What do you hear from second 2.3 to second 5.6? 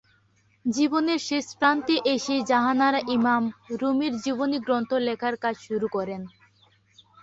জাহানারা ইমাম রুমীর জীবনীগ্রন্থ লেখার কাজ